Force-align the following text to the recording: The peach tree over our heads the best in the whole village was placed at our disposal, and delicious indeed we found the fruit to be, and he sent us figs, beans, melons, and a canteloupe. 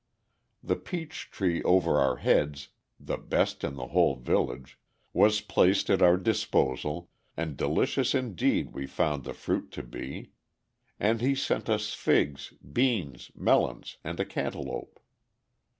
The 0.63 0.77
peach 0.77 1.29
tree 1.29 1.61
over 1.61 1.99
our 1.99 2.15
heads 2.15 2.69
the 2.99 3.17
best 3.19 3.63
in 3.63 3.75
the 3.75 3.89
whole 3.89 4.15
village 4.15 4.79
was 5.13 5.41
placed 5.41 5.91
at 5.91 6.01
our 6.01 6.17
disposal, 6.17 7.11
and 7.37 7.55
delicious 7.55 8.15
indeed 8.15 8.73
we 8.73 8.87
found 8.87 9.25
the 9.25 9.33
fruit 9.35 9.69
to 9.73 9.83
be, 9.83 10.31
and 10.99 11.21
he 11.21 11.35
sent 11.35 11.69
us 11.69 11.93
figs, 11.93 12.51
beans, 12.53 13.29
melons, 13.35 13.97
and 14.03 14.19
a 14.19 14.25
canteloupe. 14.25 14.99